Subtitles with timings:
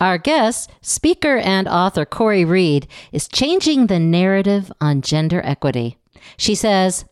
[0.00, 5.98] Our guest, speaker and author Kori Reed, is changing the narrative on gender equity.
[6.36, 7.04] She says,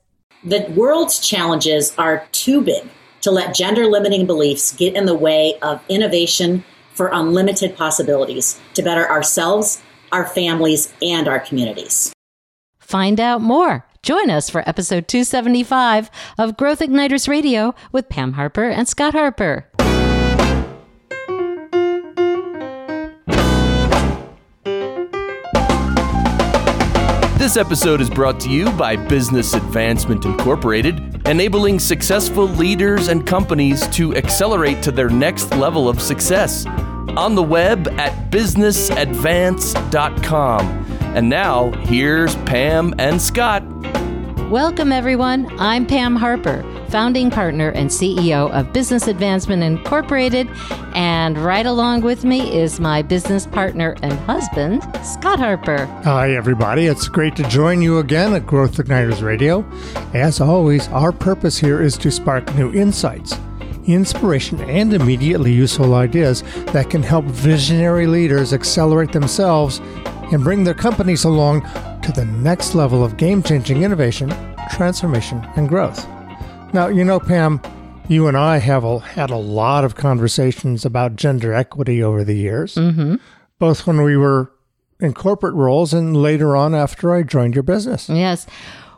[0.44, 2.88] The world's challenges are too big
[3.22, 6.64] to let gender limiting beliefs get in the way of innovation
[6.94, 9.82] for unlimited possibilities to better ourselves,
[10.12, 12.12] our families, and our communities.
[12.78, 13.84] Find out more.
[14.04, 19.68] Join us for episode 275 of Growth Igniters Radio with Pam Harper and Scott Harper.
[27.46, 33.86] This episode is brought to you by Business Advancement Incorporated, enabling successful leaders and companies
[33.90, 36.66] to accelerate to their next level of success.
[36.66, 40.66] On the web at businessadvance.com.
[41.00, 43.62] And now, here's Pam and Scott.
[44.50, 45.46] Welcome, everyone.
[45.60, 50.48] I'm Pam Harper, founding partner and CEO of Business Advancement Incorporated.
[50.94, 55.86] And right along with me is my business partner and husband, Scott Harper.
[56.04, 56.86] Hi, everybody.
[56.86, 59.64] It's great to join you again at Growth Igniters Radio.
[60.14, 63.38] As always, our purpose here is to spark new insights,
[63.86, 69.80] inspiration, and immediately useful ideas that can help visionary leaders accelerate themselves
[70.32, 71.62] and bring their companies along
[72.02, 74.32] to the next level of game changing innovation,
[74.70, 76.06] transformation, and growth.
[76.76, 77.62] Now, you know, Pam,
[78.06, 82.36] you and I have a, had a lot of conversations about gender equity over the
[82.36, 83.14] years, Mm-hmm.
[83.58, 84.52] both when we were
[85.00, 88.10] in corporate roles and later on after I joined your business.
[88.10, 88.46] Yes.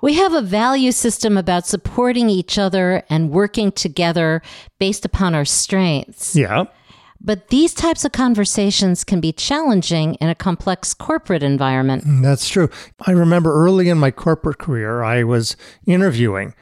[0.03, 4.43] We have a value system about supporting each other and working together
[4.81, 6.35] based upon our strengths.
[6.35, 6.65] Yeah.
[7.21, 12.03] But these types of conversations can be challenging in a complex corporate environment.
[12.25, 12.71] That's true.
[13.07, 16.55] I remember early in my corporate career, I was interviewing.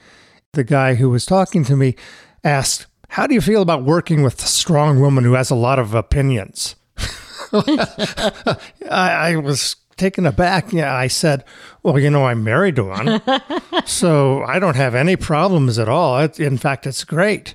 [0.56, 1.96] The guy who was talking to me
[2.42, 5.78] asked, How do you feel about working with a strong woman who has a lot
[5.78, 6.76] of opinions?
[7.52, 8.56] I,
[8.90, 10.72] I was taken aback.
[10.72, 11.44] Yeah, I said,
[11.82, 13.20] Well, you know, I'm married to one.
[13.84, 16.18] so I don't have any problems at all.
[16.20, 17.54] It, in fact, it's great.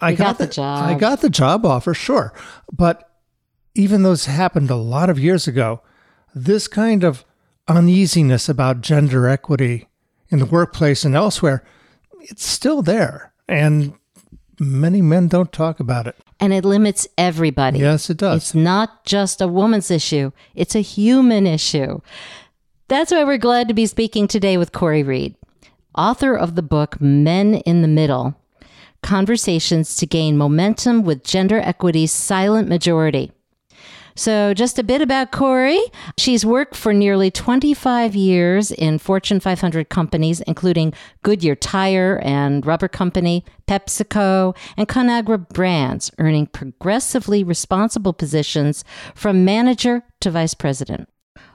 [0.00, 0.88] I You got the job.
[0.88, 2.32] I got the job offer, sure.
[2.72, 3.08] But
[3.76, 5.82] even though this happened a lot of years ago,
[6.34, 7.24] this kind of
[7.68, 9.86] uneasiness about gender equity
[10.30, 11.62] in the workplace and elsewhere,
[12.28, 13.32] it's still there.
[13.48, 13.94] And
[14.60, 16.16] many men don't talk about it.
[16.40, 17.80] And it limits everybody.
[17.80, 18.36] Yes, it does.
[18.42, 22.00] It's not just a woman's issue, it's a human issue.
[22.88, 25.34] That's why we're glad to be speaking today with Kori Reed,
[25.94, 28.34] author of the book Men in the Middle
[29.02, 33.32] Conversations to Gain Momentum with Gender Equity's Silent Majority.
[34.18, 35.80] So, just a bit about Kori.
[36.18, 40.92] She's worked for nearly 25 years in Fortune 500 companies, including
[41.22, 48.82] Goodyear Tire and Rubber Company, PepsiCo, and Conagra Brands, earning progressively responsible positions
[49.14, 51.08] from manager to vice president.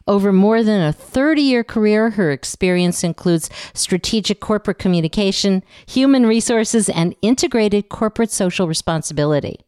[0.07, 6.87] Over more than a 30 year career, her experience includes strategic corporate communication, human resources,
[6.87, 9.59] and integrated corporate social responsibility.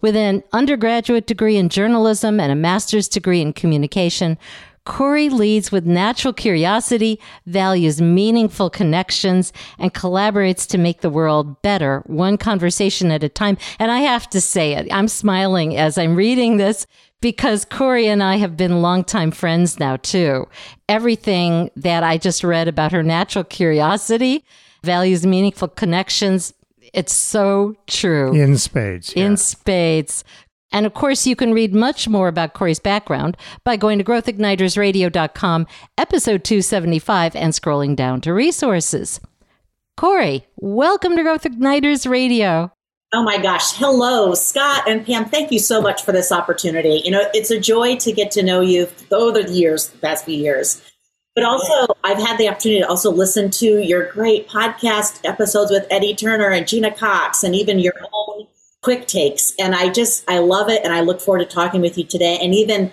[0.00, 4.38] With an undergraduate degree in journalism and a master's degree in communication,
[4.84, 12.02] Kori leads with natural curiosity, values meaningful connections, and collaborates to make the world better,
[12.06, 13.58] one conversation at a time.
[13.78, 16.86] And I have to say it, I'm smiling as I'm reading this
[17.20, 20.48] because Kori and I have been longtime friends now, too.
[20.88, 24.42] Everything that I just read about her natural curiosity,
[24.82, 26.54] values meaningful connections,
[26.94, 29.14] it's so true In spades.
[29.16, 29.26] yeah.
[29.26, 30.24] in spades.
[30.70, 35.66] And of course, you can read much more about Kori's background by going to growthignitersradio.com,
[35.96, 39.20] episode 275, and scrolling down to resources.
[39.96, 42.70] Kori, welcome to Growth Igniters Radio.
[43.14, 43.72] Oh my gosh.
[43.76, 45.24] Hello, Scott and Pam.
[45.24, 47.00] Thank you so much for this opportunity.
[47.02, 50.26] You know, it's a joy to get to know you over the years, the past
[50.26, 50.82] few years.
[51.38, 55.86] But also, I've had the opportunity to also listen to your great podcast episodes with
[55.88, 58.48] Eddie Turner and Gina Cox and even your own
[58.82, 59.52] quick takes.
[59.56, 60.82] And I just, I love it.
[60.82, 62.40] And I look forward to talking with you today.
[62.42, 62.90] And even,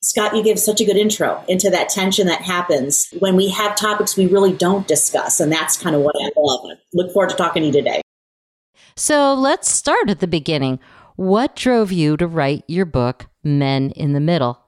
[0.00, 3.76] Scott, you give such a good intro into that tension that happens when we have
[3.76, 5.38] topics we really don't discuss.
[5.38, 6.70] And that's kind of what I love.
[6.70, 8.00] I look forward to talking to you today.
[8.96, 10.80] So let's start at the beginning.
[11.16, 14.60] What drove you to write your book, Men in the Middle?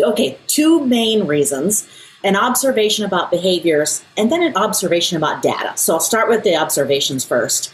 [0.00, 1.86] okay, two main reasons
[2.24, 5.72] an observation about behaviors and then an observation about data.
[5.76, 7.72] So I'll start with the observations first.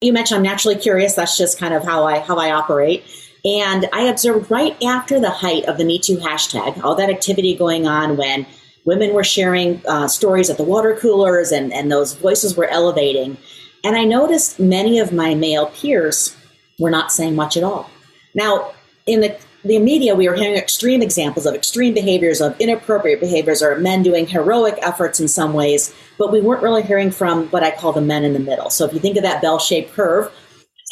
[0.00, 1.14] You mentioned I'm naturally curious.
[1.14, 3.04] That's just kind of how I how I operate.
[3.44, 7.54] And I observed right after the height of the Me Too hashtag, all that activity
[7.54, 8.46] going on when
[8.84, 13.36] women were sharing uh, stories at the water coolers and, and those voices were elevating.
[13.84, 16.36] And I noticed many of my male peers
[16.78, 17.90] were not saying much at all.
[18.34, 18.72] Now,
[19.06, 23.62] in the the media, we were hearing extreme examples of extreme behaviors, of inappropriate behaviors,
[23.62, 27.62] or men doing heroic efforts in some ways, but we weren't really hearing from what
[27.62, 28.70] I call the men in the middle.
[28.70, 30.32] So if you think of that bell-shaped curve,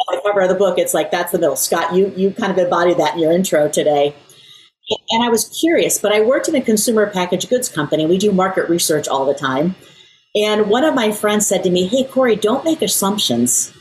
[0.06, 1.56] on the cover of the book, it's like that's the middle.
[1.56, 4.14] Scott, you you kind of embodied that in your intro today.
[5.10, 8.06] And I was curious, but I worked in a consumer packaged goods company.
[8.06, 9.74] We do market research all the time.
[10.34, 13.72] And one of my friends said to me, Hey, Kori, don't make assumptions.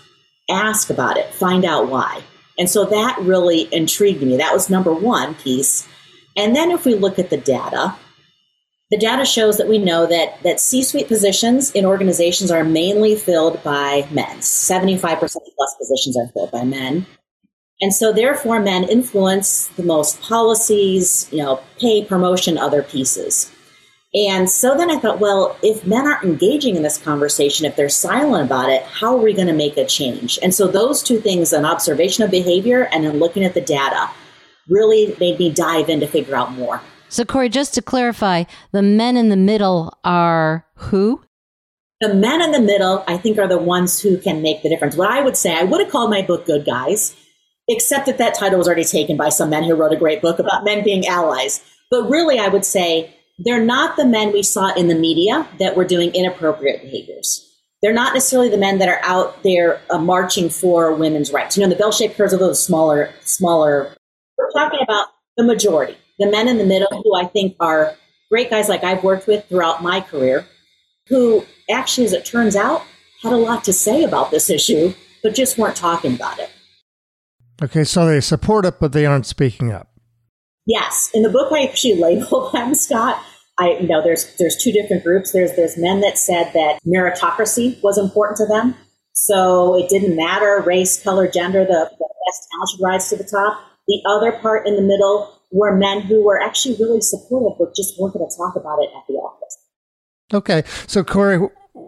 [0.50, 2.24] Ask about it, find out why.
[2.58, 4.38] And so that really intrigued me.
[4.38, 5.88] That was number one piece.
[6.36, 7.96] And then if we look at the data,
[8.90, 13.16] the data shows that we know that, that C suite positions in organizations are mainly
[13.16, 14.38] filled by men.
[14.38, 17.06] 75% plus positions are filled by men.
[17.82, 23.52] And so therefore men influence the most policies, you know, pay, promotion, other pieces.
[24.14, 27.90] And so then I thought, well, if men aren't engaging in this conversation, if they're
[27.90, 30.40] silent about it, how are we going to make a change?
[30.42, 34.10] And so those two things, an observation of behavior and then looking at the data,
[34.70, 36.82] really made me dive in to figure out more.
[37.10, 41.24] So, Kori, just to clarify, the men in the middle are who?
[42.00, 44.96] The men in the middle, I think, are the ones who can make the difference.
[44.96, 47.16] What I would say, I would have called my book Good Guys,
[47.68, 50.40] except that that title was already taken by some men who wrote a great book
[50.40, 51.64] about men being allies.
[51.90, 55.76] But really, I would say they're not the men we saw in the media that
[55.76, 57.44] were doing inappropriate behaviors.
[57.82, 61.56] They're not necessarily the men that are out there uh, marching for women's rights.
[61.56, 63.96] You know, the bell-shaped curves are those smaller, smaller.
[64.38, 67.96] We're talking about the majority, the men in the middle, who I think are
[68.30, 70.48] great guys like I've worked with throughout my career,
[71.08, 72.84] who actually, as it turns out,
[73.22, 76.50] had a lot to say about this issue, but just weren't talking about it.
[77.62, 79.90] Okay, so they support it, but they aren't speaking up.
[80.66, 83.24] Yes, in the book I actually label them, Scott.
[83.60, 85.32] I you know there's there's two different groups.
[85.32, 88.76] There's there's men that said that meritocracy was important to them,
[89.14, 91.66] so it didn't matter race, color, gender.
[91.66, 93.60] The, the best talent should rise to the top.
[93.88, 98.00] The other part in the middle were men who were actually really supportive, but just
[98.00, 99.58] weren't going to talk about it at the office.
[100.34, 101.48] Okay, so Kori,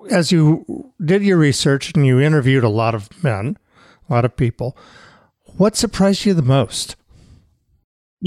[0.09, 3.57] as you did your research and you interviewed a lot of men,
[4.09, 4.77] a lot of people,
[5.57, 6.95] what surprised you the most?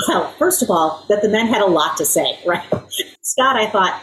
[0.08, 2.64] Well, first of all, that the men had a lot to say, right?
[3.22, 4.00] Scott, I thought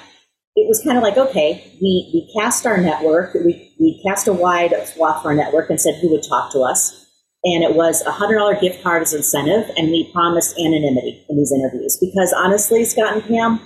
[0.56, 4.34] it was kind of like, okay, we, we cast our network, we, we cast a
[4.34, 7.06] wide swath for our network and said who would talk to us.
[7.46, 11.54] And it was a $100 gift card as incentive, and we promised anonymity in these
[11.54, 11.98] interviews.
[12.02, 13.62] Because honestly, Scott and Pam,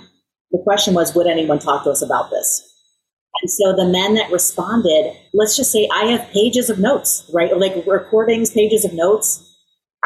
[0.52, 2.70] the question was, would anyone talk to us about this?
[3.42, 7.56] And so the men that responded, let's just say I have pages of notes, right?
[7.56, 9.53] Like recordings, pages of notes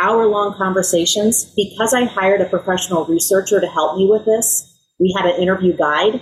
[0.02, 1.52] hour long conversations.
[1.56, 5.76] Because I hired a professional researcher to help me with this, we had an interview
[5.76, 6.20] guide.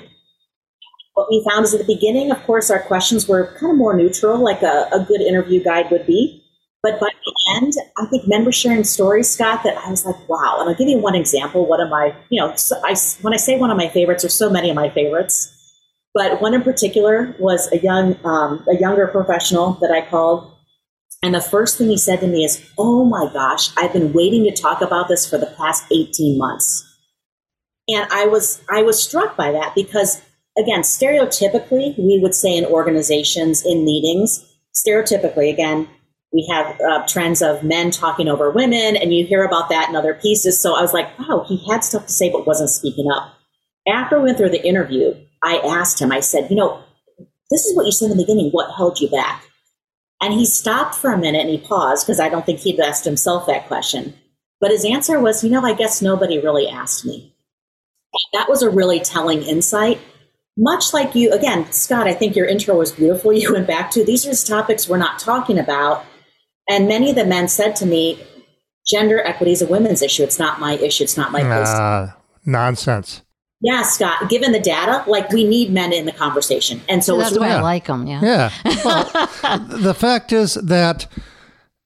[1.15, 3.97] What we found is at the beginning, of course, our questions were kind of more
[3.97, 6.43] neutral, like a, a good interview guide would be.
[6.83, 10.29] But by the end, I think men were sharing stories, Scott, that I was like,
[10.29, 10.59] wow.
[10.61, 11.67] And I'll give you one example.
[11.67, 14.51] One of my, you know, I, when I say one of my favorites, there's so
[14.51, 15.53] many of my favorites.
[16.15, 20.56] But one in particular was a young, um, a younger professional that I called
[21.23, 24.45] and the first thing he said to me is, Oh my gosh, I've been waiting
[24.45, 26.85] to talk about this for the past 18 months.
[27.89, 30.23] And I was, I was struck by that because
[30.59, 34.45] again, stereotypically, we would say in organizations, in meetings,
[34.75, 35.89] stereotypically, again,
[36.33, 39.97] we have uh, trends of men talking over women, and you hear about that in
[39.97, 40.61] other pieces.
[40.61, 43.33] So I was like, wow, he had stuff to say but wasn't speaking up.
[43.89, 46.83] After we went through the interview, I asked him, I said, you know,
[47.51, 48.51] this is what you said in the beginning.
[48.51, 49.46] What held you back?
[50.21, 53.05] And he stopped for a minute and he paused because I don't think he'd asked
[53.05, 54.15] himself that question.
[54.61, 57.35] But his answer was, you know, I guess nobody really asked me.
[58.33, 60.01] That was a really telling insight.
[60.57, 63.33] Much like you, again, Scott, I think your intro was beautiful.
[63.37, 66.05] You went back to these are topics we're not talking about.
[66.69, 68.25] And many of the men said to me,
[68.87, 70.23] gender equity is a women's issue.
[70.23, 71.05] It's not my issue.
[71.05, 71.69] It's not my place.
[71.69, 72.13] Uh,
[72.47, 73.23] nonsense.
[73.61, 76.81] Yeah, Scott, given the data, like we need men in the conversation.
[76.89, 78.07] And so that's why I like them.
[78.07, 78.21] Yeah.
[78.23, 78.51] Yeah.
[78.85, 81.07] Well, the fact is that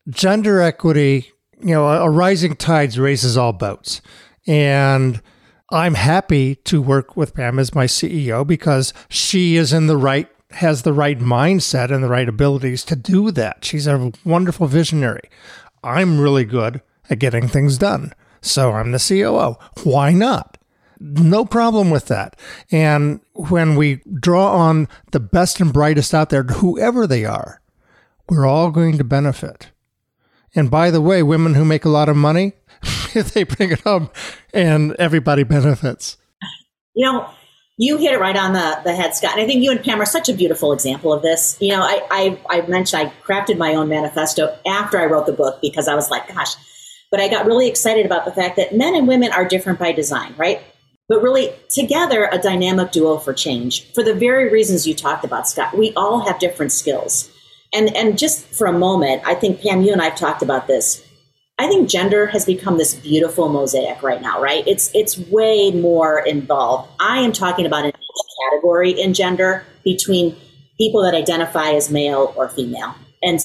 [0.08, 4.02] gender equity, you know, a, a rising tides raises all boats.
[4.46, 5.22] And
[5.70, 10.28] I'm happy to work with Pam as my CEO because she is in the right
[10.52, 13.64] has the right mindset and the right abilities to do that.
[13.64, 15.30] She's a wonderful visionary.
[15.84, 18.12] I'm really good at getting things done.
[18.40, 19.56] So I'm the COO.
[19.84, 20.58] Why not?
[21.00, 22.38] No problem with that.
[22.70, 27.62] And when we draw on the best and brightest out there, whoever they are,
[28.28, 29.70] we're all going to benefit.
[30.54, 32.52] And by the way, women who make a lot of money,
[33.14, 34.10] they bring it home
[34.52, 36.18] and everybody benefits.
[36.94, 37.30] You know,
[37.78, 39.32] you hit it right on the, the head, Scott.
[39.32, 41.56] And I think you and Pam are such a beautiful example of this.
[41.60, 45.32] You know, I, I, I mentioned I crafted my own manifesto after I wrote the
[45.32, 46.56] book because I was like, gosh,
[47.10, 49.92] But I got really excited about the fact that men and women are different by
[49.92, 50.60] design, right?
[51.10, 55.48] But really, together, a dynamic duo for change for the very reasons you talked about,
[55.48, 55.76] Scott.
[55.76, 57.28] We all have different skills.
[57.74, 60.68] And, and just for a moment, I think, Pam, you and I have talked about
[60.68, 61.04] this.
[61.58, 64.62] I think gender has become this beautiful mosaic right now, right?
[64.68, 66.92] It's, it's way more involved.
[67.00, 67.92] I am talking about an
[68.52, 70.36] category in gender between
[70.78, 72.94] people that identify as male or female.
[73.20, 73.44] And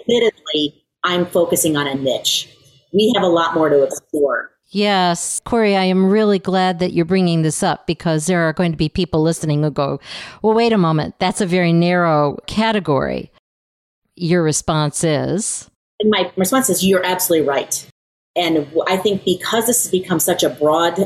[0.00, 2.48] admittedly, I'm focusing on a niche.
[2.92, 4.50] We have a lot more to explore.
[4.72, 8.70] Yes, Kori, I am really glad that you're bringing this up because there are going
[8.70, 9.98] to be people listening who go,
[10.42, 13.32] well, wait a moment, that's a very narrow category.
[14.14, 15.68] Your response is?
[15.98, 17.84] And my response is, you're absolutely right.
[18.36, 21.00] And I think because this has become such a broad,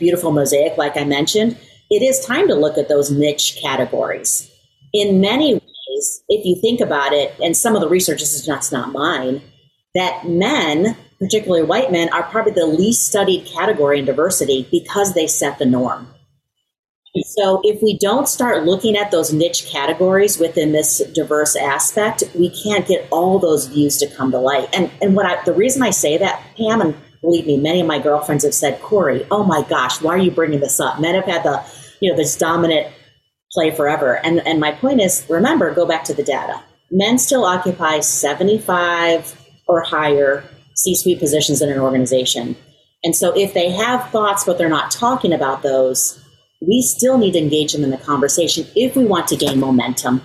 [0.00, 1.56] beautiful mosaic, like I mentioned,
[1.90, 4.50] it is time to look at those niche categories.
[4.92, 8.48] In many ways, if you think about it, and some of the research, this is
[8.48, 9.42] not, not mine,
[9.94, 15.26] that men, particularly white men, are probably the least studied category in diversity because they
[15.26, 16.08] set the norm.
[17.24, 22.50] So if we don't start looking at those niche categories within this diverse aspect, we
[22.50, 24.68] can't get all those views to come to light.
[24.74, 27.86] And and what I, the reason I say that, Pam, and believe me, many of
[27.86, 31.00] my girlfriends have said, Kori, oh my gosh, why are you bringing this up?
[31.00, 31.64] Men have had the,
[32.00, 32.92] you know, this dominant
[33.52, 34.14] play forever.
[34.24, 36.62] And, and my point is, remember, go back to the data.
[36.90, 39.34] Men still occupy 75
[39.66, 40.44] or higher
[40.76, 42.56] C-suite positions in an organization.
[43.04, 46.22] And so if they have thoughts, but they're not talking about those,
[46.60, 50.22] we still need to engage them in the conversation if we want to gain momentum.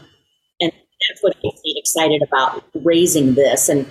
[0.60, 3.70] And that's what makes me excited about raising this.
[3.70, 3.86] And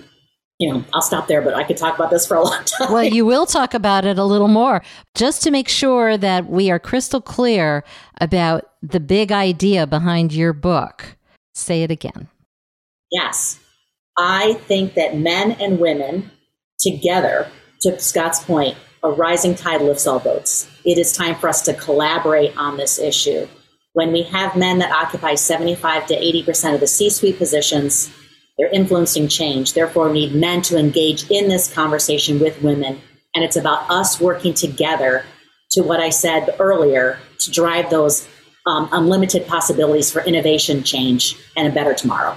[0.61, 2.93] you know, I'll stop there, but I could talk about this for a long time.
[2.93, 4.83] Well, you will talk about it a little more
[5.14, 7.83] just to make sure that we are crystal clear
[8.21, 11.17] about the big idea behind your book.
[11.55, 12.29] Say it again.
[13.11, 13.59] Yes.
[14.19, 16.31] I think that men and women
[16.80, 17.49] together,
[17.82, 20.68] to Scott's point, a rising tide lifts all boats.
[20.84, 23.49] It is time for us to collaborate on this issue.
[23.92, 28.10] When we have men that occupy 75 to 80% of the C suite positions,
[28.58, 29.72] they're influencing change.
[29.72, 33.00] Therefore, we need men to engage in this conversation with women.
[33.34, 35.25] And it's about us working together
[35.72, 38.28] to what I said earlier to drive those
[38.66, 42.37] um, unlimited possibilities for innovation, change, and a better tomorrow.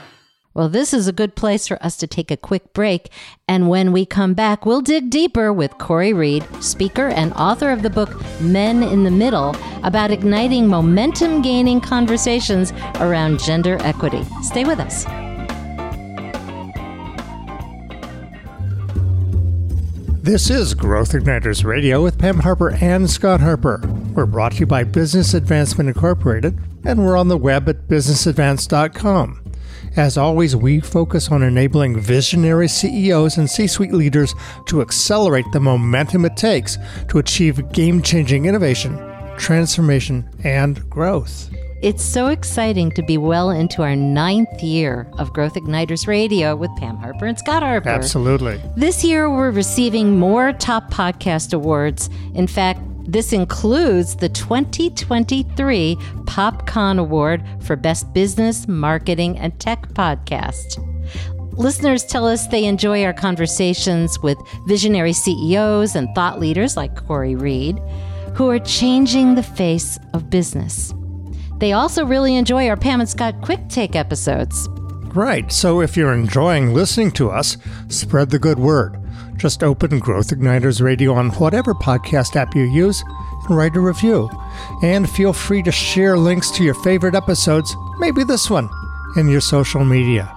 [0.53, 3.09] Well, this is a good place for us to take a quick break.
[3.47, 7.81] And when we come back, we'll dig deeper with Kori Reed, speaker and author of
[7.81, 14.23] the book Men in the Middle, about igniting momentum gaining conversations around gender equity.
[14.43, 15.05] Stay with us.
[20.23, 23.81] This is Growth Igniters Radio with Pam Harper and Scott Harper.
[24.13, 29.42] We're brought to you by Business Advancement Incorporated, and we're on the web at businessadvance.com.
[29.95, 34.33] As always, we focus on enabling visionary CEOs and C suite leaders
[34.65, 38.97] to accelerate the momentum it takes to achieve game changing innovation,
[39.37, 41.49] transformation, and growth.
[41.83, 46.71] It's so exciting to be well into our ninth year of Growth Igniters Radio with
[46.77, 47.89] Pam Harper and Scott Harper.
[47.89, 48.59] Absolutely.
[48.75, 52.09] This year, we're receiving more top podcast awards.
[52.33, 55.95] In fact, this includes the 2023
[56.25, 60.79] PopCon Award for Best Business, Marketing, and Tech Podcast.
[61.57, 67.35] Listeners tell us they enjoy our conversations with visionary CEOs and thought leaders like Kori
[67.35, 67.79] Reed,
[68.33, 70.93] who are changing the face of business.
[71.57, 74.67] They also really enjoy our Pam and Scott Quick Take episodes.
[75.13, 75.51] Right.
[75.51, 77.57] So if you're enjoying listening to us,
[77.87, 79.02] spread the good word.
[79.43, 83.03] Just open Growth Igniters Radio on whatever podcast app you use
[83.45, 84.29] and write a review.
[84.81, 88.69] And feel free to share links to your favorite episodes, maybe this one,
[89.17, 90.33] in your social media.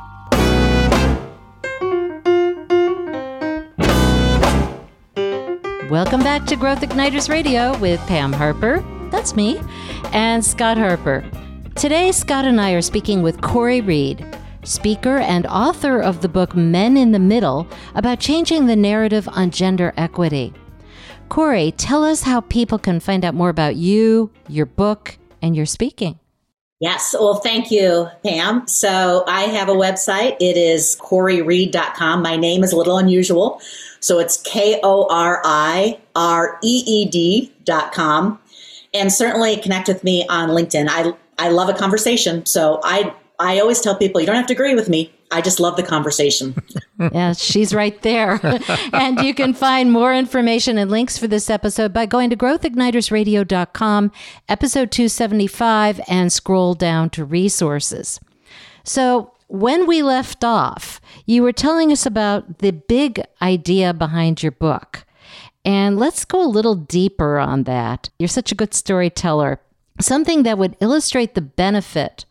[5.88, 9.60] Welcome back to Growth Igniters Radio with Pam Harper that's me,
[10.12, 11.25] and Scott Harper.
[11.76, 14.26] Today, Scott and I are speaking with Kori Reed,
[14.66, 19.50] speaker and author of the book Men in the Middle about changing the narrative on
[19.50, 20.52] gender equity.
[21.28, 25.66] Kori, tell us how people can find out more about you, your book, and your
[25.66, 26.18] speaking.
[26.78, 27.14] Yes.
[27.18, 28.68] Well, thank you, Pam.
[28.68, 30.37] So I have a website.
[30.40, 32.23] It is KoriReed.com.
[32.23, 33.61] My name is a little unusual.
[34.00, 38.38] So it's K O R I R E E D.com
[38.92, 40.87] and certainly connect with me on LinkedIn.
[40.90, 44.55] I I love a conversation, so I I always tell people you don't have to
[44.55, 45.12] agree with me.
[45.31, 46.55] I just love the conversation.
[46.99, 48.40] yeah, she's right there.
[48.93, 54.12] and you can find more information and links for this episode by going to growthignitersradio.com,
[54.49, 58.21] episode 275, and scroll down to resources.
[58.85, 64.52] So, when we left off, you were telling us about the big idea behind your
[64.52, 65.05] book.
[65.64, 68.09] And let's go a little deeper on that.
[68.19, 69.61] You're such a good storyteller.
[70.00, 72.25] Something that would illustrate the benefit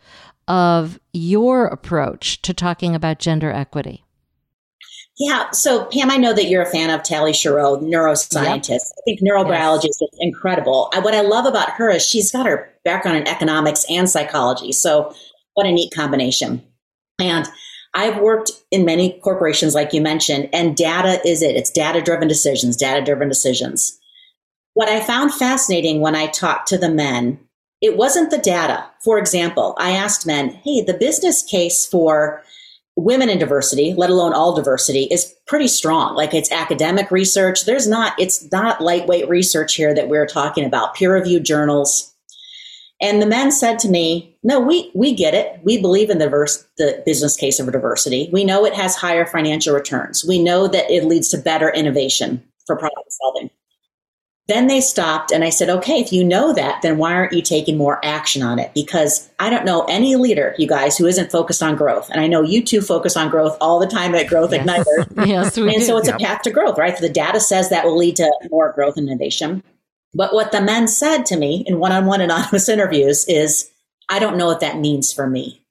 [0.47, 4.05] of your approach to talking about gender equity.
[5.17, 5.49] Yeah.
[5.51, 8.69] So, Pam, I know that you're a fan of Tali Sharot, neuroscientist.
[8.69, 8.81] Yep.
[8.81, 10.01] I think neurobiology yes.
[10.01, 10.89] is incredible.
[10.93, 14.73] I, what I love about her is she's got her background in economics and psychology.
[14.73, 15.13] So,
[15.53, 16.61] what a neat combination.
[17.17, 17.47] And
[17.93, 21.55] I've worked in many corporations, like you mentioned, and data is it.
[21.55, 23.97] It's data driven decisions, data driven decisions.
[24.73, 27.39] What I found fascinating when I talked to the men,
[27.85, 28.85] it wasn't the data.
[29.03, 32.41] For example, I asked men, hey, the business case for
[32.95, 36.15] women in diversity, let alone all diversity, is pretty strong.
[36.15, 37.65] Like it's academic research.
[37.65, 42.11] There's not, it's not lightweight research here that we're talking about, peer reviewed journals.
[43.01, 45.59] And the men said to me, no, we, we get it.
[45.63, 46.29] We believe in the,
[46.77, 48.29] the business case of diversity.
[48.31, 50.25] We know it has higher financial returns.
[50.25, 53.49] We know that it leads to better innovation for problem solving.
[54.47, 57.41] Then they stopped and I said, okay, if you know that, then why aren't you
[57.41, 58.71] taking more action on it?
[58.75, 62.11] Because I don't know any leader, you guys, who isn't focused on growth.
[62.11, 64.67] And I know you two focus on growth all the time at Growth yes.
[64.67, 65.25] Igniter.
[65.27, 65.85] yes, we and do.
[65.85, 66.95] so it's a path to growth, right?
[66.95, 69.63] The data says that will lead to more growth and innovation.
[70.13, 73.71] But what the men said to me in one on one anonymous interviews is,
[74.09, 75.64] I don't know what that means for me.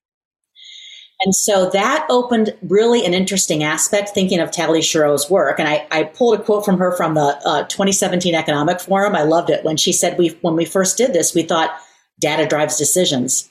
[1.22, 5.58] And so that opened really an interesting aspect thinking of Tali Sharot's work.
[5.58, 9.14] And I, I, pulled a quote from her from the uh, 2017 Economic Forum.
[9.14, 11.74] I loved it when she said, we, when we first did this, we thought
[12.20, 13.48] data drives decisions.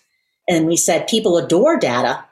[0.48, 2.24] And we said people adore data,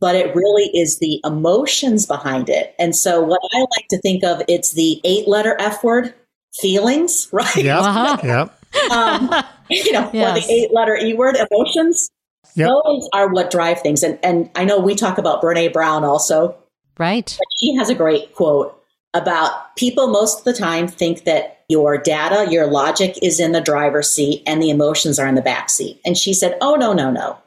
[0.00, 2.74] but it really is the emotions behind it.
[2.78, 6.14] And so what I like to think of, it's the eight letter F word
[6.60, 7.56] feelings, right?
[7.56, 7.80] Yeah.
[7.80, 8.16] Uh-huh.
[8.24, 8.90] Yep.
[8.90, 10.36] Um, you know, yes.
[10.36, 12.10] or the eight letter E word, emotions.
[12.56, 12.68] Yep.
[12.68, 14.02] Those are what drive things.
[14.02, 16.56] And, and I know we talk about Brene Brown also.
[16.98, 17.38] Right.
[17.60, 18.82] she has a great quote
[19.12, 23.60] about people most of the time think that your data, your logic is in the
[23.60, 26.00] driver's seat and the emotions are in the back seat.
[26.04, 27.38] And she said, oh, no, no, no.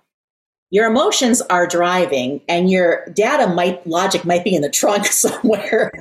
[0.71, 5.91] Your emotions are driving and your data might, logic might be in the trunk somewhere.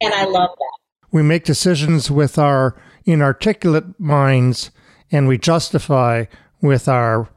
[0.00, 0.78] and I love that.
[1.12, 4.70] We make decisions with our inarticulate minds
[5.12, 6.24] and we justify
[6.62, 7.28] with our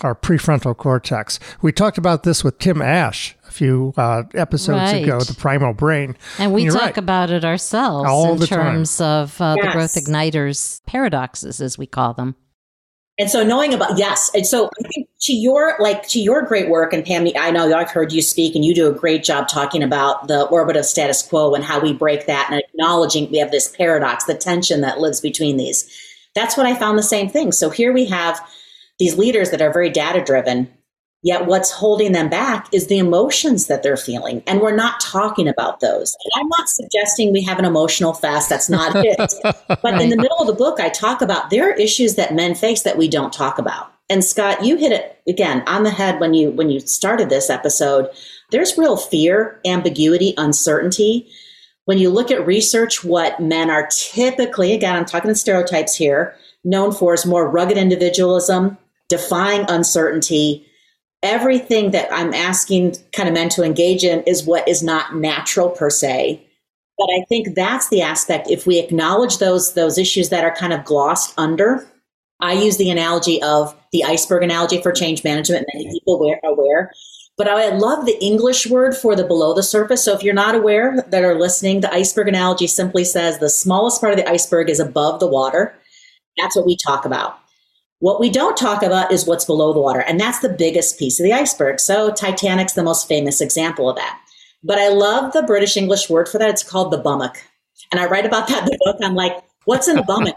[0.00, 1.38] our prefrontal cortex.
[1.60, 5.02] We talked about this with Tim Ash a few uh, episodes right.
[5.02, 6.16] ago, the primal brain.
[6.38, 6.98] And we talk right.
[6.98, 9.22] about it ourselves All in terms time.
[9.22, 9.66] of uh, yes.
[9.66, 12.36] the growth igniters paradoxes, as we call them.
[13.20, 16.68] And so knowing about yes, and so I think to your like to your great
[16.68, 19.48] work, and Pam, I know I've heard you speak, and you do a great job
[19.48, 23.38] talking about the orbit of status quo and how we break that, and acknowledging we
[23.38, 25.90] have this paradox, the tension that lives between these.
[26.36, 27.50] That's what I found the same thing.
[27.50, 28.40] So here we have
[28.98, 30.70] these leaders that are very data driven,
[31.22, 34.42] yet what's holding them back is the emotions that they're feeling.
[34.46, 36.16] And we're not talking about those.
[36.24, 38.48] And I'm not suggesting we have an emotional fast.
[38.48, 39.34] That's not it.
[39.68, 40.00] but right.
[40.00, 42.82] in the middle of the book, I talk about there are issues that men face
[42.82, 43.92] that we don't talk about.
[44.10, 47.50] And Scott, you hit it again on the head when you when you started this
[47.50, 48.08] episode.
[48.50, 51.30] There's real fear, ambiguity, uncertainty.
[51.84, 56.34] When you look at research, what men are typically, again, I'm talking stereotypes here,
[56.64, 58.78] known for is more rugged individualism,
[59.08, 60.66] defying uncertainty.
[61.22, 65.70] Everything that I'm asking kind of men to engage in is what is not natural
[65.70, 66.44] per se.
[66.96, 68.50] But I think that's the aspect.
[68.50, 71.86] If we acknowledge those those issues that are kind of glossed under,
[72.40, 75.66] I use the analogy of the iceberg analogy for change management.
[75.74, 76.92] Many people are aware.
[77.36, 80.04] But I love the English word for the below the surface.
[80.04, 84.00] So if you're not aware that are listening, the iceberg analogy simply says the smallest
[84.00, 85.72] part of the iceberg is above the water.
[86.36, 87.38] That's what we talk about.
[88.00, 91.18] What we don't talk about is what's below the water, and that's the biggest piece
[91.18, 91.80] of the iceberg.
[91.80, 94.20] So Titanic's the most famous example of that.
[94.62, 96.50] But I love the British English word for that.
[96.50, 97.38] It's called the bummock.
[97.90, 98.96] And I write about that in the book.
[99.02, 100.36] I'm like, what's in the bummock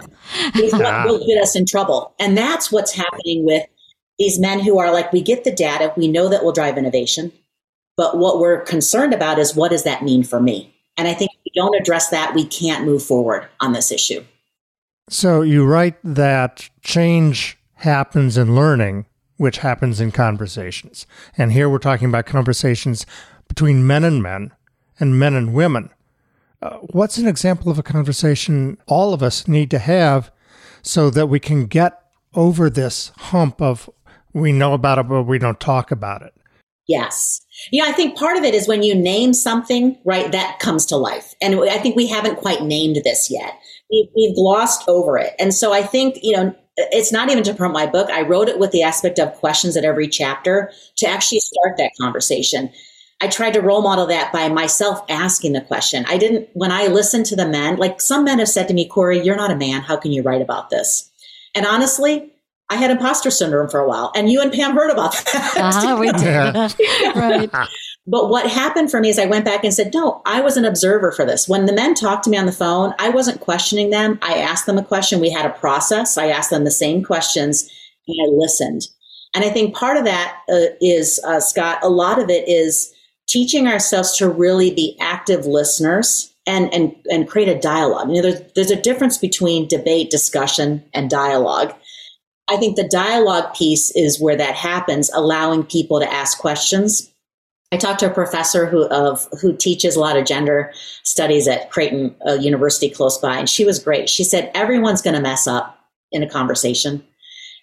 [0.56, 2.16] is what will get us in trouble.
[2.20, 3.66] And that's what's happening with
[4.18, 7.32] these men who are like, we get the data, we know that will drive innovation.
[7.98, 10.74] But what we're concerned about is what does that mean for me?
[10.98, 14.24] And I think if we don't address that, we can't move forward on this issue.
[15.12, 21.06] So you write that change happens in learning, which happens in conversations.
[21.38, 23.06] And here we're talking about conversations
[23.50, 24.54] between men and men
[25.02, 25.90] and men and women.
[26.62, 30.32] Uh, what's an example of a conversation all of us need to have
[30.82, 32.02] so that we can get
[32.34, 33.90] over this hump of
[34.32, 36.34] we know about it, but we don't talk about it?
[36.88, 37.42] Yes.
[37.70, 40.96] Yeah, I think part of it is when you name something, right, that comes to
[40.96, 41.36] life.
[41.42, 43.61] And I think we haven't quite named this yet
[43.92, 45.34] we've, we've glossed over it.
[45.40, 48.10] And so I think, you know, it's not even to promote my book.
[48.10, 51.92] I wrote it with the aspect of questions at every chapter to actually start that
[52.00, 52.72] conversation.
[53.22, 56.06] I tried to role model that by myself asking the question.
[56.08, 58.88] I didn't, when I listened to the men, like some men have said to me,
[58.88, 59.82] Kori, you're not a man.
[59.82, 61.12] How can you write about this?
[61.54, 62.32] And honestly,
[62.72, 65.58] I had imposter syndrome for a while, and you and Pam heard about that.
[65.58, 67.16] Uh-huh, we did.
[67.16, 67.50] right.
[68.08, 70.66] But what happened for me is I went back and said, no, I was an
[70.66, 71.48] observer for this.
[71.48, 74.18] When the men talked to me on the phone, I wasn't questioning them.
[74.22, 75.20] I asked them a question.
[75.20, 76.18] We had a process.
[76.18, 77.70] I asked them the same questions
[78.08, 78.88] and I listened.
[79.34, 82.94] And I think part of that uh, is, uh, Scott, a lot of it is
[83.28, 88.10] teaching ourselves to really be active listeners and, and, and create a dialogue.
[88.10, 91.74] You know, there's, there's a difference between debate, discussion, and dialogue.
[92.48, 97.11] I think the dialogue piece is where that happens, allowing people to ask questions.
[97.72, 101.72] I talked to a professor who of who teaches a lot of gender studies at
[101.72, 104.10] Creighton University close by, and she was great.
[104.10, 105.80] She said everyone's going to mess up
[106.12, 107.04] in a conversation,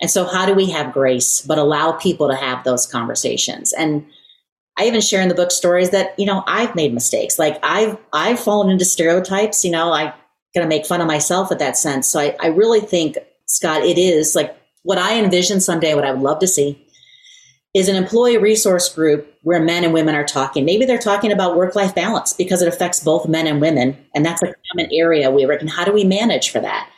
[0.01, 3.73] and so how do we have grace but allow people to have those conversations?
[3.73, 4.07] And
[4.79, 7.99] I even share in the book stories that you know I've made mistakes, like I've
[8.12, 9.64] I've fallen into stereotypes.
[9.64, 10.14] You know, I
[10.55, 12.07] going to make fun of myself at that sense.
[12.07, 16.12] So I, I really think Scott, it is like what I envision someday, what I
[16.12, 16.88] would love to see
[17.74, 20.64] is an employee resource group where men and women are talking.
[20.64, 23.96] Maybe they're talking about work life balance because it affects both men and women.
[24.14, 25.68] And that's a common area we in.
[25.68, 26.90] How do we manage for that?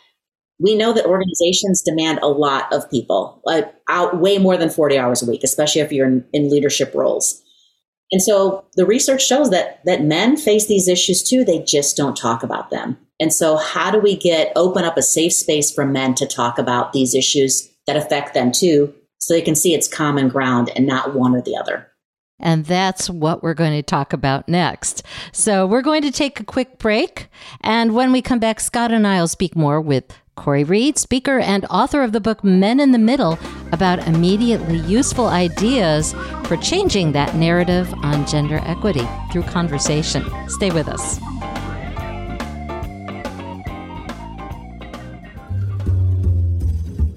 [0.60, 4.98] We know that organizations demand a lot of people, like out way more than 40
[4.98, 7.42] hours a week, especially if you're in, in leadership roles.
[8.12, 11.44] And so the research shows that that men face these issues too.
[11.44, 12.98] They just don't talk about them.
[13.20, 16.58] And so how do we get open up a safe space for men to talk
[16.58, 20.86] about these issues that affect them too, so they can see it's common ground and
[20.86, 21.86] not one or the other.
[22.40, 25.02] And that's what we're going to talk about next.
[25.30, 27.28] So we're going to take a quick break.
[27.60, 31.38] And when we come back, Scott and I will speak more with Kori Reed, speaker
[31.38, 33.38] and author of the book Men in the Middle,
[33.72, 40.24] about immediately useful ideas for changing that narrative on gender equity through conversation.
[40.48, 41.18] Stay with us.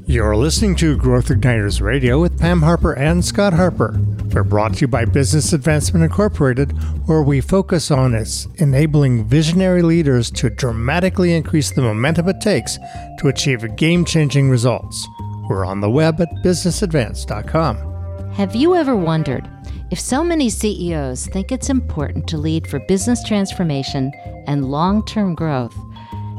[0.06, 3.98] You're listening to Growth Igniters Radio with Pam Harper and Scott Harper.
[4.34, 6.74] We're brought to you by Business Advancement Incorporated,
[7.08, 12.78] where we focus on its enabling visionary leaders to dramatically increase the momentum it takes
[13.20, 15.08] to achieve game changing results.
[15.50, 18.34] We're on the web at businessadvance.com.
[18.34, 19.50] Have you ever wondered
[19.90, 24.12] if so many CEOs think it's important to lead for business transformation
[24.48, 25.78] and long term growth?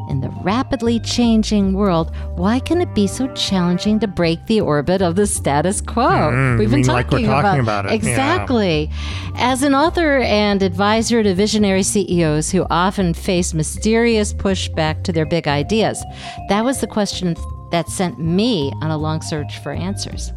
[0.09, 5.01] In the rapidly changing world, why can it be so challenging to break the orbit
[5.01, 6.05] of the status quo?
[6.05, 7.93] Mm, We've been talking, like talking about, about, it.
[7.93, 8.91] Exactly.
[9.35, 9.53] Yeah.
[9.53, 15.27] As an author and advisor to visionary CEOs who often face mysterious pushback to their
[15.27, 16.05] big ideas,
[16.49, 17.37] that was the question
[17.71, 20.33] that sent me on a long search for answers.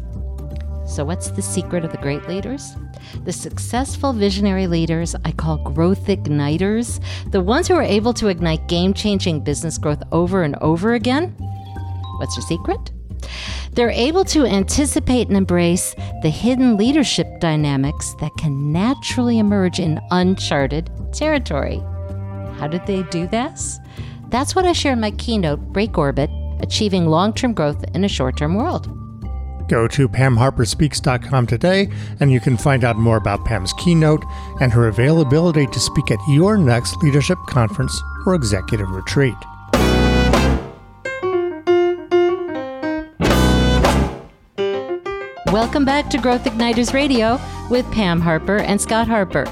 [0.88, 2.74] So, what's the secret of the great leaders?
[3.24, 6.98] The successful visionary leaders I call growth igniters,
[7.30, 11.36] the ones who are able to ignite game changing business growth over and over again.
[12.16, 12.90] What's your secret?
[13.72, 20.00] They're able to anticipate and embrace the hidden leadership dynamics that can naturally emerge in
[20.10, 21.82] uncharted territory.
[22.58, 23.78] How did they do this?
[24.30, 28.08] That's what I share in my keynote, Break Orbit Achieving Long Term Growth in a
[28.08, 28.88] Short Term World.
[29.68, 34.24] Go to PamHarperSpeaks.com today and you can find out more about Pam's keynote
[34.60, 39.36] and her availability to speak at your next leadership conference or executive retreat.
[45.52, 49.46] Welcome back to Growth Igniters Radio with Pam Harper and Scott Harper.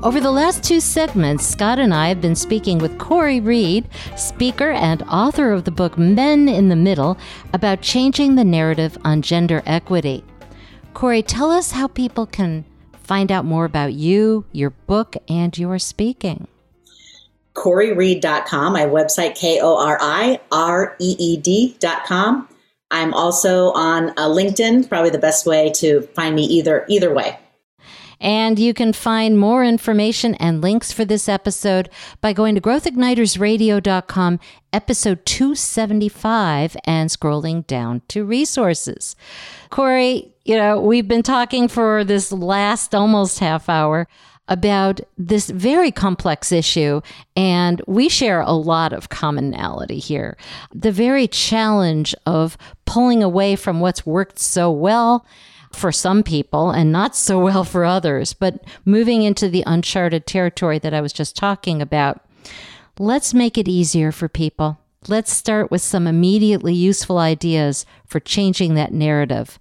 [0.00, 4.70] Over the last two segments, Scott and I have been speaking with Kori Reed, speaker
[4.70, 7.18] and author of the book Men in the Middle,
[7.52, 10.22] about changing the narrative on gender equity.
[10.94, 15.80] Kori, tell us how people can find out more about you, your book, and your
[15.80, 16.46] speaking.
[17.54, 22.48] KoriReed.com, my website, K O R I R E E D.com.
[22.92, 27.36] I'm also on uh, LinkedIn, probably the best way to find me either either way.
[28.20, 31.88] And you can find more information and links for this episode
[32.20, 34.40] by going to growthignitersradio.com,
[34.72, 39.14] episode 275, and scrolling down to resources.
[39.70, 44.08] Kori, you know, we've been talking for this last almost half hour
[44.48, 47.00] about this very complex issue,
[47.36, 50.36] and we share a lot of commonality here.
[50.74, 55.24] The very challenge of pulling away from what's worked so well
[55.72, 58.32] for some people and not so well for others.
[58.32, 62.24] But moving into the uncharted territory that I was just talking about,
[62.98, 64.78] let's make it easier for people.
[65.06, 69.58] let's start with some immediately useful ideas for changing that narrative.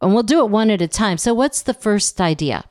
[0.00, 1.18] And we'll do it one at a time.
[1.18, 2.64] So, what's the first idea?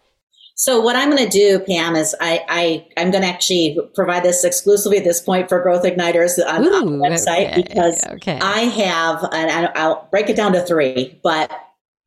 [0.61, 4.21] So what I'm going to do, Pam, is I, I I'm going to actually provide
[4.21, 7.99] this exclusively at this point for Growth Igniters on, Ooh, on the website okay, because
[8.05, 8.37] okay.
[8.39, 11.51] I have, and I'll break it down to three, but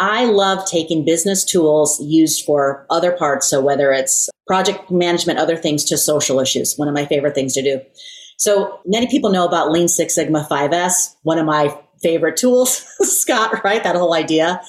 [0.01, 3.49] I love taking business tools used for other parts.
[3.49, 7.55] So whether it's project management, other things to social issues, one of my favorite things
[7.55, 7.81] to do.
[8.37, 13.63] So many people know about Lean Six Sigma 5S, one of my favorite tools, Scott,
[13.65, 13.83] right?
[13.83, 14.61] That whole idea.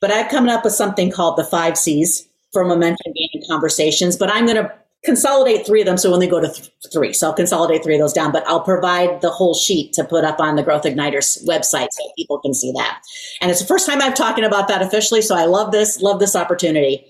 [0.00, 4.30] But I've come up with something called the five C's for momentum gaining conversations, but
[4.30, 4.72] I'm going to
[5.04, 5.98] consolidate three of them.
[5.98, 8.46] So when they go to th- three, so I'll consolidate three of those down, but
[8.46, 12.38] I'll provide the whole sheet to put up on the Growth Igniters website so people
[12.40, 13.00] can see that.
[13.40, 15.22] And it's the first time I'm talking about that officially.
[15.22, 17.06] So I love this, love this opportunity.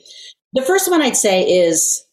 [0.53, 2.05] The first one I'd say is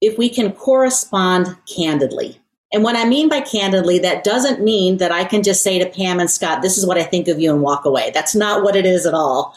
[0.00, 2.38] if we can correspond candidly.
[2.72, 5.86] And what I mean by candidly, that doesn't mean that I can just say to
[5.86, 8.12] Pam and Scott, this is what I think of you and walk away.
[8.14, 9.56] That's not what it is at all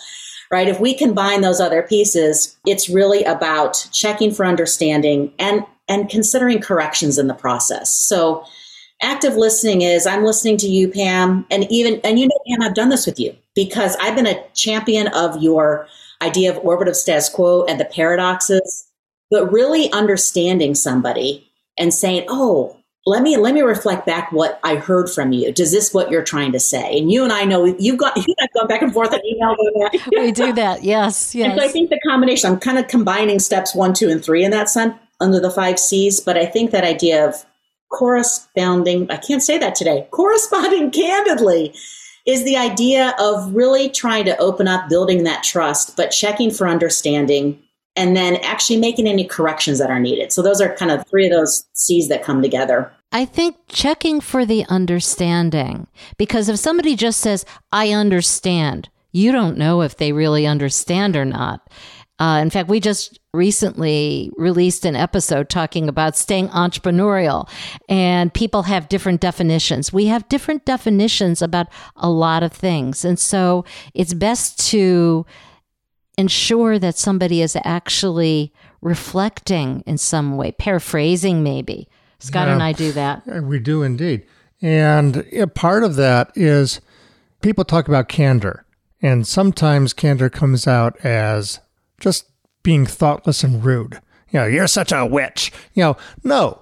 [0.53, 0.67] right?
[0.67, 6.61] If we combine those other pieces, it's really about checking for understanding and and considering
[6.61, 7.91] corrections in the process.
[7.91, 8.45] So
[9.01, 12.75] active listening is I'm listening to you, Pam, and even and you know, Pam, I've
[12.75, 15.87] done this with you because I've been a champion of your
[16.21, 18.87] idea of orbit of status quo and the paradoxes,
[19.31, 24.75] but really understanding somebody and saying, oh, let me let me reflect back what I
[24.75, 25.51] heard from you.
[25.51, 26.97] Does this what you're trying to say?
[26.97, 29.55] And you and I know you've got you have gone back and forth on email.
[30.11, 31.49] we do that, yes, yes.
[31.51, 32.51] And so I think the combination.
[32.51, 35.79] I'm kind of combining steps one, two, and three in that sense under the five
[35.79, 36.19] C's.
[36.19, 37.45] But I think that idea of
[37.91, 40.07] corresponding, I can't say that today.
[40.11, 41.75] Corresponding candidly
[42.25, 46.69] is the idea of really trying to open up, building that trust, but checking for
[46.69, 47.59] understanding
[47.95, 50.32] and then actually making any corrections that are needed.
[50.32, 52.91] So those are kind of three of those C's that come together.
[53.12, 59.58] I think checking for the understanding, because if somebody just says, I understand, you don't
[59.58, 61.69] know if they really understand or not.
[62.19, 67.49] Uh, in fact, we just recently released an episode talking about staying entrepreneurial,
[67.89, 69.91] and people have different definitions.
[69.91, 73.03] We have different definitions about a lot of things.
[73.03, 75.25] And so it's best to
[76.17, 81.88] ensure that somebody is actually reflecting in some way, paraphrasing maybe.
[82.19, 83.26] Scott yeah, and I do that.
[83.43, 84.26] We do indeed.
[84.62, 86.80] And part of that is
[87.41, 88.65] people talk about candor,
[89.02, 91.60] and sometimes candor comes out as
[91.99, 92.30] just
[92.63, 93.99] being thoughtless and rude.
[94.30, 95.52] You know, you're such a witch.
[95.73, 96.62] You know, no.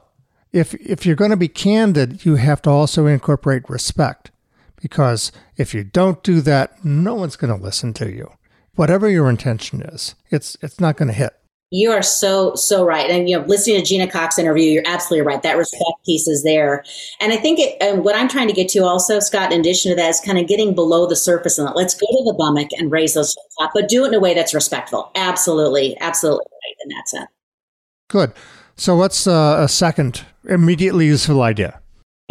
[0.52, 4.32] If if you're going to be candid, you have to also incorporate respect.
[4.82, 8.32] Because if you don't do that, no one's going to listen to you
[8.76, 11.34] whatever your intention is, it's it's not going to hit.
[11.74, 15.26] You are so so right, and you know, listening to Gina Cox interview, you're absolutely
[15.26, 15.42] right.
[15.42, 16.84] That respect piece is there,
[17.22, 17.78] and I think it.
[17.82, 20.38] And what I'm trying to get to also, Scott, in addition to that, is kind
[20.38, 23.72] of getting below the surface and let's go to the bummock and raise those up,
[23.74, 25.12] but do it in a way that's respectful.
[25.16, 27.30] Absolutely, absolutely right in that sense.
[28.10, 28.34] Good.
[28.76, 31.81] So, what's uh, a second immediately useful idea?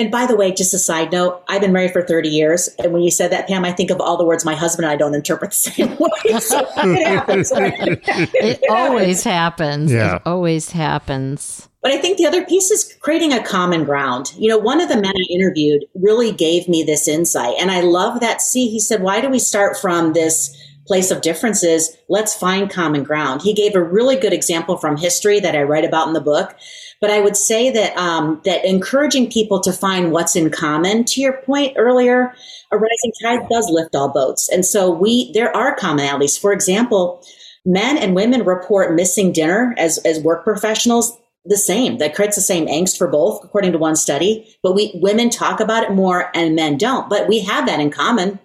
[0.00, 2.70] And by the way, just a side note, I've been married for 30 years.
[2.78, 4.92] And when you said that, Pam, I think of all the words my husband and
[4.92, 6.40] I don't interpret the same way.
[6.40, 7.52] So it happens.
[7.54, 8.00] it,
[8.34, 9.92] it always happens.
[9.92, 10.16] Yeah.
[10.16, 11.68] It always happens.
[11.82, 14.32] But I think the other piece is creating a common ground.
[14.38, 17.56] You know, one of the men I interviewed really gave me this insight.
[17.60, 18.40] And I love that.
[18.40, 21.96] See, he said, why do we start from this place of differences?
[22.08, 23.42] Let's find common ground.
[23.42, 26.56] He gave a really good example from history that I write about in the book
[27.00, 31.04] but I would say that um, that encouraging people to find what's in common.
[31.04, 32.34] To your point earlier,
[32.70, 36.38] a rising tide does lift all boats, and so we there are commonalities.
[36.38, 37.24] For example,
[37.64, 41.16] men and women report missing dinner as as work professionals
[41.46, 41.98] the same.
[41.98, 44.54] That creates the same angst for both, according to one study.
[44.62, 47.08] But we women talk about it more, and men don't.
[47.08, 48.38] But we have that in common.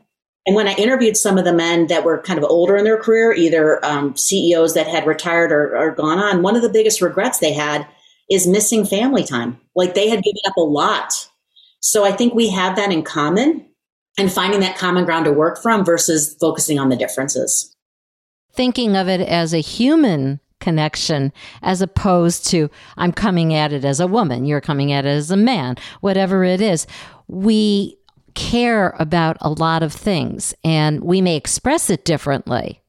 [0.45, 3.01] And when I interviewed some of the men that were kind of older in their
[3.01, 7.01] career, either um, CEOs that had retired or, or gone on, one of the biggest
[7.01, 7.87] regrets they had
[8.29, 9.59] is missing family time.
[9.75, 11.29] Like they had given up a lot.
[11.79, 13.65] So I think we have that in common
[14.17, 17.75] and finding that common ground to work from versus focusing on the differences.
[18.53, 23.99] Thinking of it as a human connection as opposed to I'm coming at it as
[23.99, 26.87] a woman, you're coming at it as a man, whatever it is.
[27.27, 27.97] We
[28.35, 32.81] care about a lot of things and we may express it differently,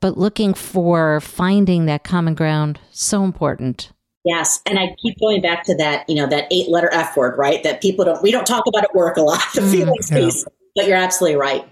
[0.00, 3.92] but looking for finding that common ground so important.
[4.24, 7.62] Yes, and I keep going back to that, you know, that eight-letter F word, right?
[7.62, 10.18] That people don't we don't talk about at work a lot, the mm, yeah.
[10.18, 10.44] piece.
[10.76, 11.66] But you're absolutely right.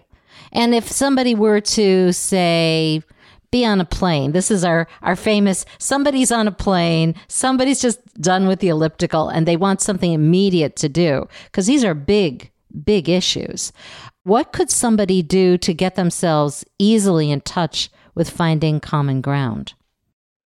[0.52, 3.02] And if somebody were to say,
[3.50, 4.32] be on a plane.
[4.32, 9.28] This is our our famous somebody's on a plane, somebody's just done with the elliptical
[9.28, 12.50] and they want something immediate to do because these are big
[12.84, 13.72] big issues.
[14.24, 19.74] What could somebody do to get themselves easily in touch with finding common ground?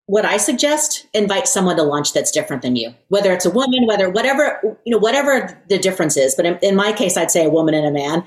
[0.07, 2.95] What I suggest, invite someone to lunch that's different than you.
[3.09, 6.35] Whether it's a woman, whether whatever, you know, whatever the difference is.
[6.35, 8.25] But in, in my case, I'd say a woman and a man.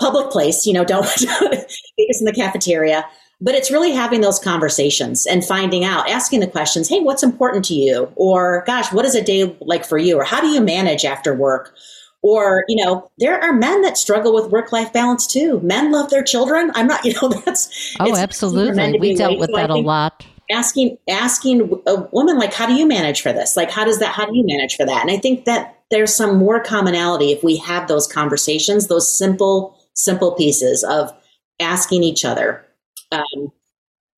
[0.00, 3.04] Public place, you know, don't it's in the cafeteria.
[3.40, 7.64] But it's really having those conversations and finding out, asking the questions, hey, what's important
[7.66, 8.12] to you?
[8.16, 10.18] Or gosh, what is a day like for you?
[10.18, 11.72] Or how do you manage after work?
[12.22, 15.60] Or, you know, there are men that struggle with work life balance too.
[15.60, 16.72] Men love their children.
[16.74, 17.96] I'm not, you know, that's.
[18.00, 18.98] Oh, absolutely.
[18.98, 20.26] We dealt with so that a lot.
[20.50, 23.56] Asking, asking a woman, like, how do you manage for this?
[23.56, 25.02] Like, how does that, how do you manage for that?
[25.02, 29.78] And I think that there's some more commonality if we have those conversations, those simple,
[29.94, 31.12] simple pieces of
[31.60, 32.64] asking each other
[33.12, 33.52] um,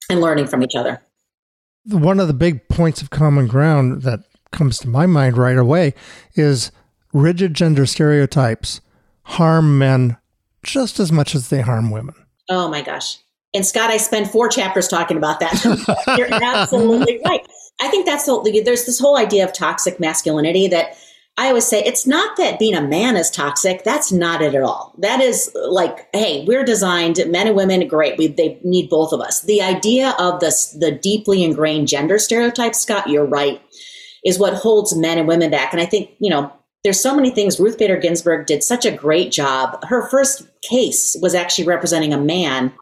[0.08, 1.02] and learning from each other.
[1.86, 4.20] One of the big points of common ground that
[4.52, 5.94] comes to my mind right away
[6.34, 6.70] is
[7.12, 8.80] rigid gender stereotypes
[9.22, 10.16] harm men
[10.62, 12.14] just as much as they harm women.
[12.48, 13.18] Oh my gosh.
[13.54, 15.64] And Scott, I spend four chapters talking about that.
[16.18, 17.46] You're absolutely right.
[17.80, 20.96] I think that's the, there's this whole idea of toxic masculinity that
[21.36, 23.82] I always say it's not that being a man is toxic.
[23.82, 24.94] That's not it at all.
[24.98, 27.88] That is like, hey, we're designed men and women.
[27.88, 29.40] Great, we they need both of us.
[29.40, 33.62] The idea of this the deeply ingrained gender stereotypes, Scott, you're right,
[34.22, 35.72] is what holds men and women back.
[35.72, 36.52] And I think you know
[36.84, 37.60] there's so many things.
[37.60, 39.84] Ruth Bader Ginsburg did such a great job.
[39.84, 42.72] Her first case was actually representing a man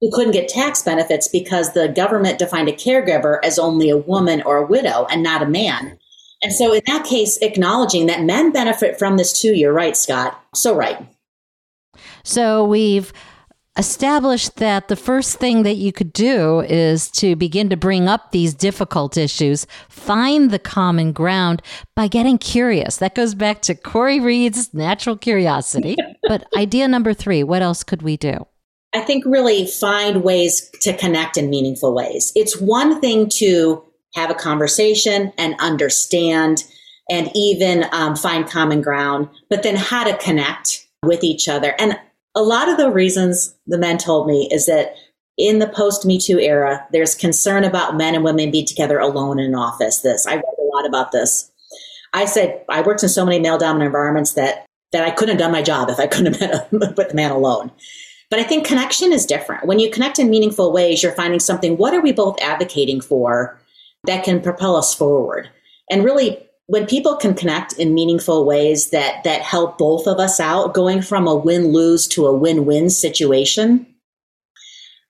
[0.00, 4.42] who couldn't get tax benefits because the government defined a caregiver as only a woman
[4.42, 5.98] or a widow and not a man.
[6.42, 10.42] And so, in that case, acknowledging that men benefit from this too, you're right, Scott.
[10.54, 11.06] So right.
[12.24, 13.12] So, we've
[13.78, 18.32] established that the first thing that you could do is to begin to bring up
[18.32, 21.62] these difficult issues, find the common ground
[21.94, 22.96] by getting curious.
[22.96, 25.96] That goes back to Kori Reed's natural curiosity.
[26.28, 28.46] but idea number three, what else could we do?
[28.92, 32.32] I think really find ways to connect in meaningful ways.
[32.34, 36.64] It's one thing to have a conversation and understand
[37.08, 41.74] and even um, find common ground, but then how to connect with each other.
[41.78, 41.98] And
[42.34, 44.94] a lot of the reasons the men told me is that
[45.36, 49.38] in the post Me Too era, there's concern about men and women being together alone
[49.38, 50.00] in an office.
[50.00, 51.50] This I read a lot about this.
[52.12, 55.38] I said I worked in so many male dominant environments that that I couldn't have
[55.38, 57.70] done my job if I couldn't have been with the man alone.
[58.28, 59.66] But I think connection is different.
[59.66, 61.76] When you connect in meaningful ways, you're finding something.
[61.76, 63.60] What are we both advocating for?
[64.04, 65.50] that can propel us forward.
[65.90, 66.38] And really,
[66.70, 71.02] when people can connect in meaningful ways that that help both of us out, going
[71.02, 73.84] from a win lose to a win win situation,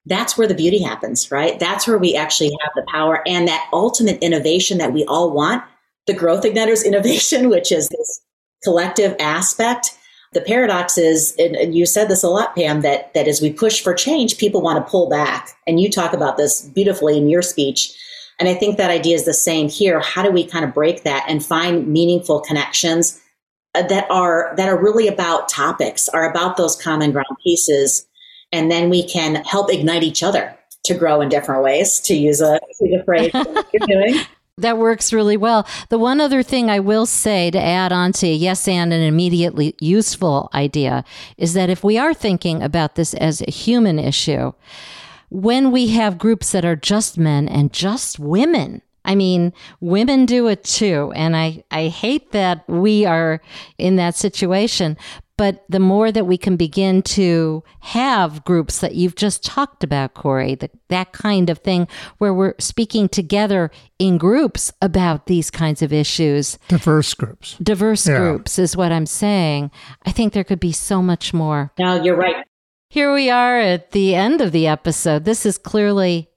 [0.06, 1.60] that's where the beauty happens, right?
[1.60, 5.62] That's where we actually have the power and that ultimate innovation that we all want,
[6.06, 8.22] the growth igniters innovation, which is this
[8.64, 9.98] collective aspect.
[10.32, 13.82] The paradox is, and you said this a lot, Pam, that that as we push
[13.82, 15.50] for change, people want to pull back.
[15.66, 17.94] And you talk about this beautifully in your speech
[18.40, 20.00] and I think that idea is the same here.
[20.00, 23.20] How do we kind of break that and find meaningful connections
[23.74, 28.08] uh, that are that are really about topics, are about those common ground pieces,
[28.50, 32.00] and then we can help ignite each other to grow in different ways.
[32.00, 34.24] To use a, use a phrase you're doing.
[34.56, 35.66] That works really well.
[35.88, 39.74] The one other thing I will say to add on to yes and an immediately
[39.80, 41.04] useful idea
[41.38, 44.52] is that if we are thinking about this as a human issue,
[45.30, 48.82] when we have groups that are just men and just women.
[49.04, 51.12] I mean, women do it too.
[51.16, 53.40] And I, I hate that we are
[53.78, 54.96] in that situation.
[55.38, 60.12] But the more that we can begin to have groups that you've just talked about,
[60.12, 61.88] Kori, that, that kind of thing,
[62.18, 66.58] where we're speaking together in groups about these kinds of issues.
[66.68, 67.56] Diverse groups.
[67.62, 68.18] Diverse yeah.
[68.18, 69.70] groups is what I'm saying.
[70.04, 71.72] I think there could be so much more.
[71.78, 72.44] No, you're right.
[72.92, 75.24] Here we are at the end of the episode.
[75.24, 76.28] This is clearly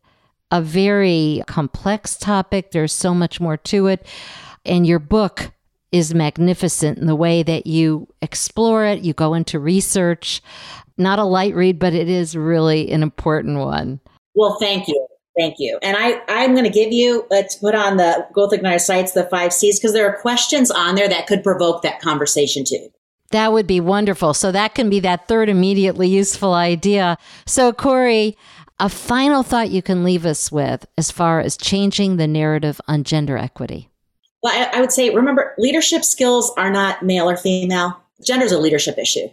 [0.51, 2.69] a very complex topic.
[2.69, 4.05] There's so much more to it.
[4.63, 5.51] And your book
[5.91, 9.01] is magnificent in the way that you explore it.
[9.01, 10.43] You go into research.
[10.95, 13.99] Not a light read, but it is really an important one.
[14.35, 15.07] Well, thank you.
[15.35, 15.79] Thank you.
[15.81, 19.23] And I, I'm going to give you, let's put on the Growth Igniter sites, the
[19.23, 22.89] five C's, because there are questions on there that could provoke that conversation too.
[23.33, 24.35] That would be wonderful.
[24.35, 27.17] So that can be that third immediately useful idea.
[27.47, 28.37] So, Kori,
[28.79, 33.03] a final thought you can leave us with as far as changing the narrative on
[33.03, 33.89] gender equity.
[34.43, 37.99] Well, I, I would say remember, leadership skills are not male or female.
[38.23, 39.27] Gender is a leadership issue.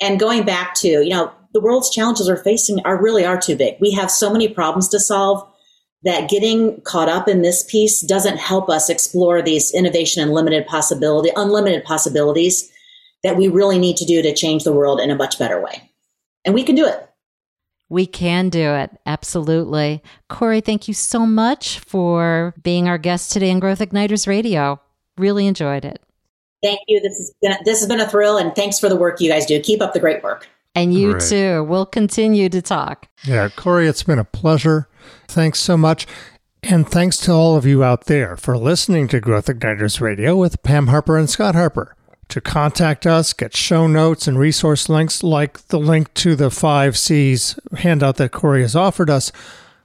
[0.00, 3.54] And going back to, you know, the world's challenges we're facing are really are too
[3.54, 3.76] big.
[3.80, 5.48] We have so many problems to solve
[6.02, 10.66] that getting caught up in this piece doesn't help us explore these innovation and limited
[10.66, 12.68] possibility, unlimited possibilities
[13.24, 15.90] that we really need to do to change the world in a much better way.
[16.44, 17.08] And we can do it.
[17.88, 18.90] We can do it.
[19.06, 20.02] Absolutely.
[20.28, 24.80] Kori, thank you so much for being our guest today on Growth Igniters Radio.
[25.18, 26.00] Really enjoyed it.
[26.62, 27.00] Thank you.
[27.00, 29.46] This has been, this has been a thrill, and thanks for the work you guys
[29.46, 29.60] do.
[29.60, 30.48] Keep up the great work.
[30.74, 31.22] And you right.
[31.22, 31.64] too.
[31.64, 33.08] We'll continue to talk.
[33.26, 34.88] Yeah, Kori, it's been a pleasure.
[35.28, 36.06] Thanks so much.
[36.62, 40.62] And thanks to all of you out there for listening to Growth Igniters Radio with
[40.62, 41.94] Pam Harper and Scott Harper.
[42.28, 46.96] To contact us, get show notes and resource links like the link to the 5
[46.96, 49.30] C's handout that Kori has offered us,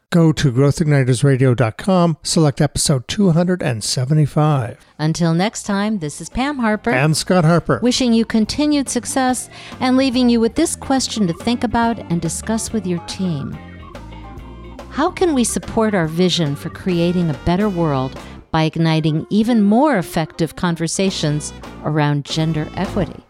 [0.10, 4.86] go to growthignitersradio.com, select episode 275.
[4.98, 9.98] Until next time, this is Pam Harper and Scott Harper, wishing you continued success and
[9.98, 13.52] leaving you with this question to think about and discuss with your team.
[14.90, 18.20] How can we support our vision for creating a better world
[18.52, 23.24] by igniting even more effective conversations around gender equity?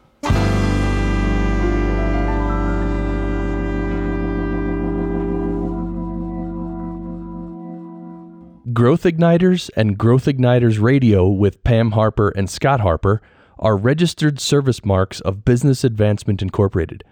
[8.74, 13.22] Growth Igniters and Growth Igniters Radio with Pam Harper and Scott Harper
[13.58, 17.04] are registered service marks of Business Advancement Incorporated.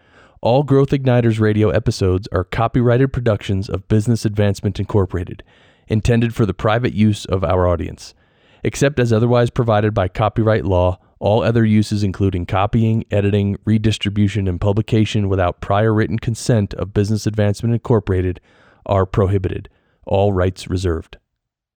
[0.41, 5.43] All Growth Igniters radio episodes are copyrighted productions of Business Advancement Incorporated,
[5.87, 8.13] intended for the private use of our audience.
[8.63, 14.61] Except as otherwise provided by copyright law, all other uses, including copying, editing, redistribution, and
[14.61, 18.39] publication without prior written consent of Business Advancement Incorporated,
[18.85, 19.69] are prohibited.
[20.05, 21.17] All rights reserved.